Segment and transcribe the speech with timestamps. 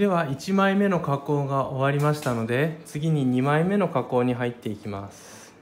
[0.00, 5.52] では1枚目の加工が終わりましたので次に2枚目の加工に入っていきます。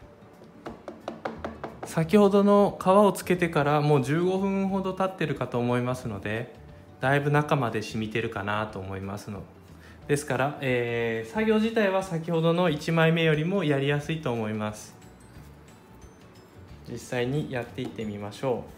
[1.86, 6.54] 先ほどの皮をつけてからもう15分ほど経ってるかと思いますので
[7.00, 9.42] だいぶ中まで染みてるかなと思いますの。
[10.06, 14.94] ですから、えー、作業自体は先ほどの1枚目よりもやりやすいと思います。
[16.88, 18.77] 実際にやっていってみましょう。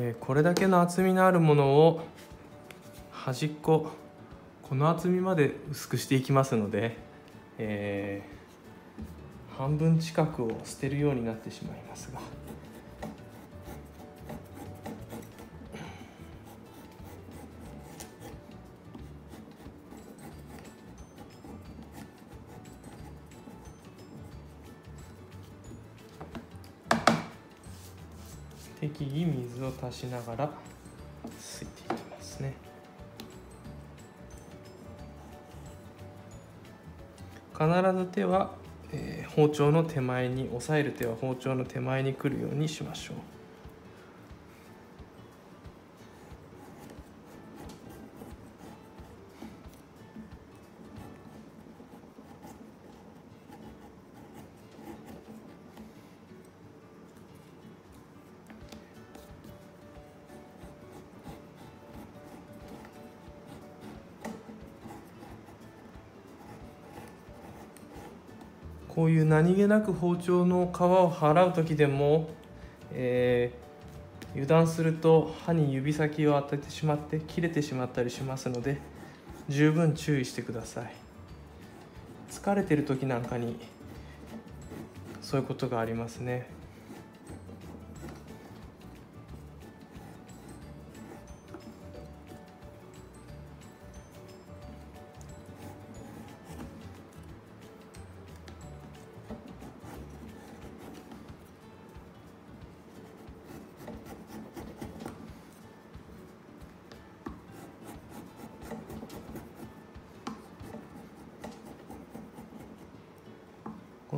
[0.00, 2.02] えー、これだけの厚みのあるものを
[3.10, 3.90] 端っこ
[4.62, 6.96] この厚みまで薄くしていきますので、
[7.58, 12.20] えー、半分近くを捨てるようになってしまいますが。
[28.98, 30.50] 適宜水を足しながら
[31.38, 32.54] すいていきますね。
[37.52, 38.50] 必ず手は、
[38.92, 43.37] えー、包丁の手前に押さえる手は包丁の手前に来るようにしましょう。
[68.98, 72.30] こういう何気なく包丁の皮を払う時でも、
[72.90, 78.80] えー、油断すると歯に指先を当ててしまって切れてしまったりしますので
[79.48, 80.92] 十分注意してください。
[82.28, 83.60] 疲れてる時なんかに
[85.22, 86.57] そういうことがありますね。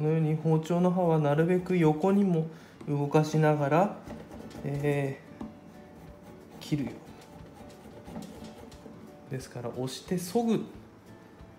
[0.00, 2.46] このように包丁の刃はなるべく横にも
[2.88, 3.96] 動かしながら、
[4.64, 6.90] えー、切るよ
[9.28, 10.64] うですから押してそぐ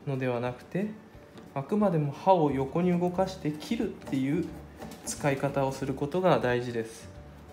[0.07, 0.87] のではなくて
[1.53, 4.47] あくまでも刃を横に動かして切るっていう
[5.05, 7.07] 使い方をすることが大事です。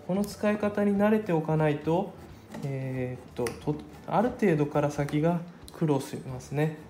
[0.07, 2.15] この使い方に慣れておかないと,、
[2.65, 3.77] えー、っと
[4.07, 5.43] ある程度から先が
[5.75, 6.88] 苦労しますね。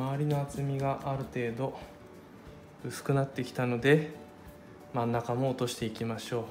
[0.00, 1.78] 周りの厚みがある程度
[2.86, 4.14] 薄くなってきたので
[4.94, 6.44] 真ん中も落としていきましょう。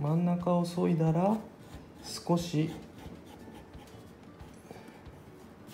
[0.03, 1.37] 真ん中を削いだら
[2.03, 2.69] 少し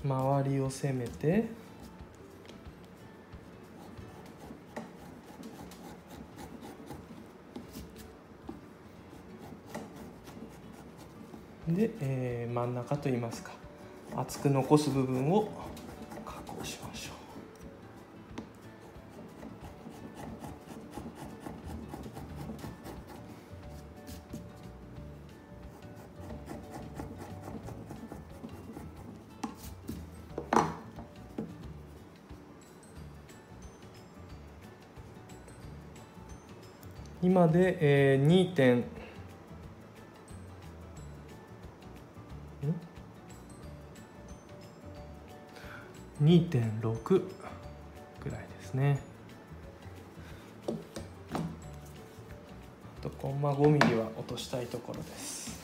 [0.06, 1.48] 周りを攻めて
[11.68, 13.50] で、えー、真ん中といいますか
[14.16, 15.50] 厚く残す部分を
[37.30, 38.84] 今で、えー、2点。
[46.24, 47.24] 2.6
[48.24, 49.00] ぐらいですね。
[53.00, 55.59] とコンマ5ミリは落としたいところです。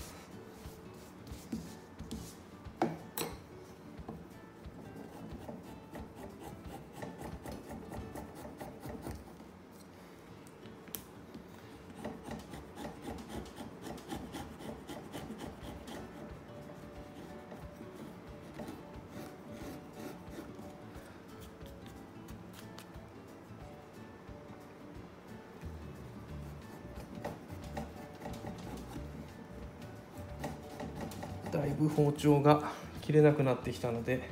[31.65, 32.71] いぶ包丁が
[33.01, 34.29] 切れなくなってきたので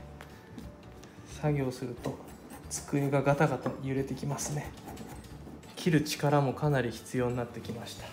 [1.42, 2.18] 作業すると
[2.70, 4.72] 机がガタガタ揺れてきますね。
[5.76, 8.08] 切る力もかなり必要になってきました。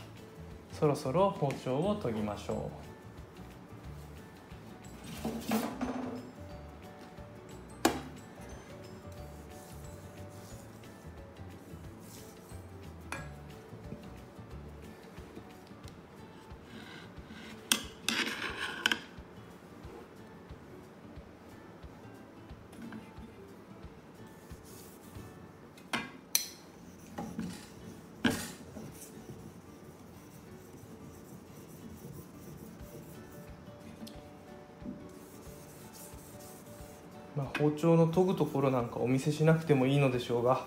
[0.73, 2.90] そろそろ包丁を研ぎましょう。
[37.41, 40.67] まあ、包丁の研ぐところなんかお見せしなくてもいいのでしょうが、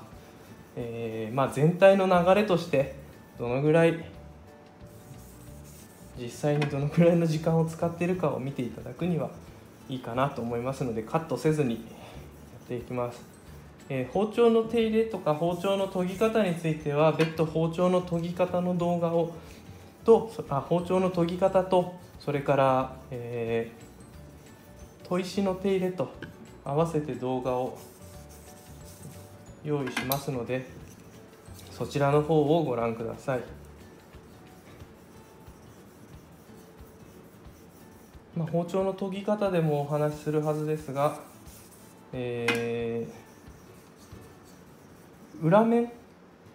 [0.75, 2.95] えー、まあ、全体の流れとして
[3.37, 4.03] どのぐらい
[6.19, 9.29] 実際にどのぐらいの時間を使っているかを見ていただくには
[9.87, 11.79] いいかなと思いますのでカットせずにや
[12.65, 13.21] っていきます、
[13.89, 19.35] えー、包丁の手入れとか包丁の研ぎ方については別途包丁の研ぎ方の動画を
[20.05, 26.32] とあ包丁の研ぎ方とそれから、えー、砥石の手入れと
[26.65, 27.77] 合わせて動画を
[29.63, 30.65] 用意しますので
[31.71, 33.41] そちらの方をご覧ください、
[38.35, 41.19] まあ、包丁の研ぎ方でもお話しするはずですが、
[42.13, 45.91] えー、裏面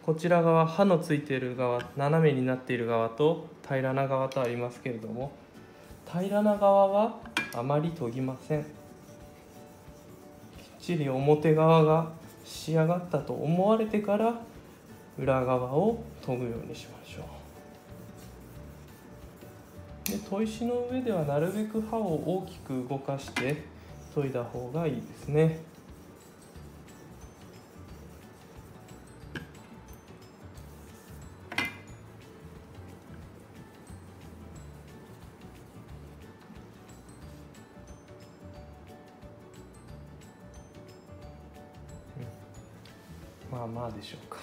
[0.07, 5.33] こちら側刃のついている側斜めになっている側と平らな側とありますけれども
[6.11, 7.19] 平らな側は
[7.55, 8.78] あまり研ぎません。
[10.89, 12.11] ちり表側が
[12.47, 14.41] 仕上がったと思われてから
[15.19, 17.25] 裏側を研ぐようにしましょ
[20.07, 20.11] う。
[20.11, 23.65] で砥石の上ではなるべく刃を大きく動かして
[24.15, 25.61] 研いだ方がいいですね。
[43.59, 44.39] まあまあでしょうか。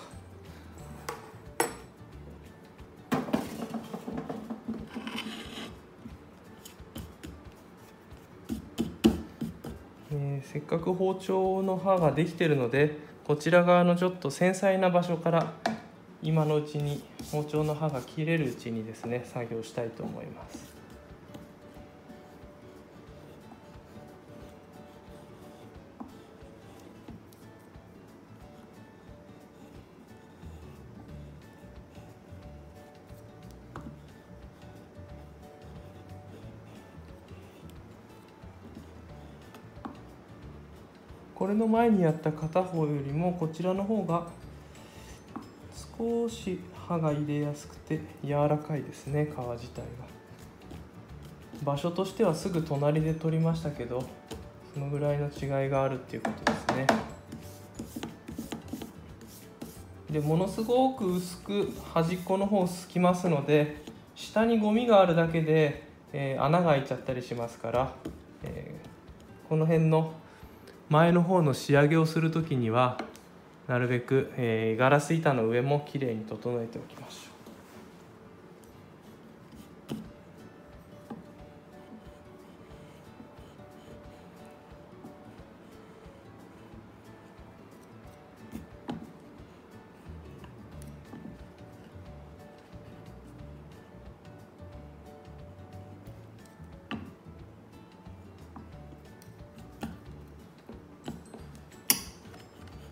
[10.11, 15.53] えー、せっかく包丁の刃ができてるのでこちら側のちょっと繊細な場所から
[16.21, 20.74] 今のうちに包丁の刃が切れるうちにですね作業したいと思います。
[41.45, 44.25] これの前にやった片方よりもこちらの方が
[45.95, 49.25] 少し刃が入れやすくて柔らかいですね。
[49.25, 49.85] 皮自体が。
[51.63, 54.03] 場所としてはすぐ隣で取りましたけど
[54.73, 56.87] そのぐらいの違いがあるっていうことですね。
[60.09, 63.83] でものすごく薄く端っこの方すきますので
[64.15, 67.93] 下にゴミがあるだけで、えー、穴が開いちゃったりしますから、
[68.41, 70.24] えー、この辺の
[70.89, 72.97] 前の方の仕上げをする時には
[73.67, 77.24] なるべく、えー、ガラス板の上もきれいに整えておきます。